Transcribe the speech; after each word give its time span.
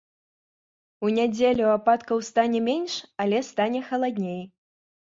У 1.05 1.11
нядзелю 1.17 1.69
ападкаў 1.75 2.25
стане 2.33 2.59
менш, 2.71 2.99
але 3.27 3.47
стане 3.53 3.79
халадней. 3.93 4.43